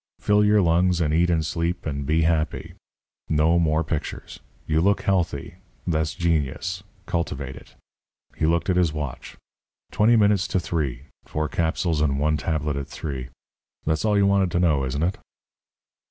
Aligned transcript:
Fill 0.19 0.43
your 0.43 0.63
lungs 0.63 0.99
and 0.99 1.13
eat 1.13 1.29
and 1.29 1.45
sleep 1.45 1.85
and 1.85 2.07
be 2.07 2.23
happy. 2.23 2.73
No 3.29 3.59
more 3.59 3.83
pictures. 3.83 4.39
You 4.65 4.81
look 4.81 5.01
healthy. 5.01 5.57
That's 5.85 6.15
genius. 6.15 6.81
Cultivate 7.05 7.55
it." 7.55 7.75
He 8.35 8.47
looked 8.47 8.71
at 8.71 8.77
his 8.77 8.93
watch. 8.93 9.37
"Twenty 9.91 10.15
minutes 10.15 10.47
to 10.47 10.59
three. 10.59 11.03
Four 11.25 11.47
capsules 11.47 12.01
and 12.01 12.17
one 12.19 12.35
tablet 12.35 12.77
at 12.77 12.87
three. 12.87 13.29
That's 13.85 14.03
all 14.03 14.17
you 14.17 14.25
wanted 14.25 14.49
to 14.53 14.59
know, 14.59 14.85
isn't 14.85 15.03
it?" 15.03 15.19